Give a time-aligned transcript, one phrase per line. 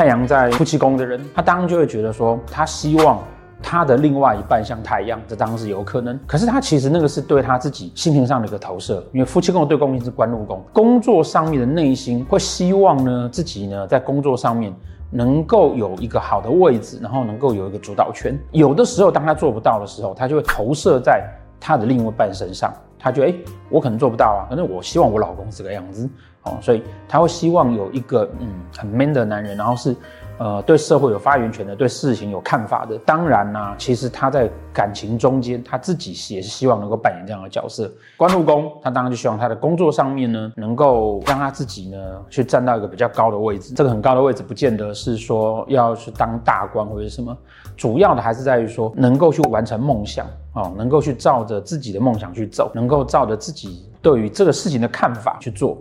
[0.00, 3.22] 太阳在夫妻宫的人，他当然就会觉得说，他希望
[3.62, 6.18] 他的另外一半像他一样，这当然是有可能。
[6.26, 14.74] 可是他其实那个是对他自己心情上的一个投射，因为夫妻宫对宫星是官禄宫，工作上面的内心会希望呢，自己呢在工作上面
[15.10, 18.34] 能够有一个好的位置，然后能够有一个主导权。
[18.52, 21.22] 有的时候，当他做不到的时候，他就会投射在
[21.60, 23.34] 他的另外一半身上，他觉得，哎，
[23.68, 26.08] 我可能做不到啊，反正我希望我老公这个样子。
[26.42, 29.94] 哦，所以他会希望有一个嗯很 man 的男人，然后是
[30.40, 32.96] 呃对社会有发言权的，对事情有看法的。
[33.00, 37.92] 当然呢、其实他在感情中间，他自己也是希望能够扮演这样的角色。
[38.16, 41.98] 官禄宫，他当然就希望他的工作上面呢，能够让他自己呢
[42.30, 43.74] 去站到一个比较高的位置。
[43.74, 47.36] 这个很高的位置，不见得是说要去当大官或者什么，
[47.76, 55.76] 主要的还是在于说能够去完成梦想哦，能够去照着自己的梦想去走，能够照着自己对于这个事情的看法去做。